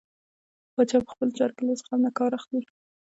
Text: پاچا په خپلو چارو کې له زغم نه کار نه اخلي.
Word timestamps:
پاچا 0.73 0.97
په 1.05 1.09
خپلو 1.13 1.31
چارو 1.37 1.55
کې 1.57 1.63
له 1.67 1.73
زغم 1.79 1.99
نه 2.05 2.11
کار 2.17 2.31
نه 2.33 2.37
اخلي. 2.39 2.61